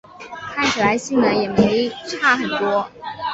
[0.55, 2.89] 看起来性能也没差很多